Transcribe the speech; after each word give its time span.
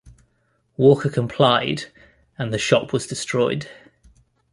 Walker 0.77 1.09
complied, 1.09 1.91
and 2.35 2.51
the 2.51 2.57
shop 2.57 2.91
was 2.91 3.05
destroyed. 3.05 3.69